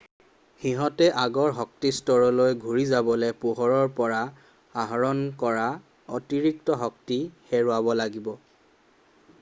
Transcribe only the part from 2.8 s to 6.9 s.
যাবলৈ পোহৰৰ পৰা আহৰণ কৰা অতিৰিক্ত